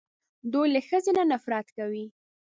[0.53, 2.05] دوی له ښځې نه نفرت کوي